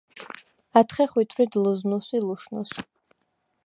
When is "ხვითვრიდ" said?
1.11-1.51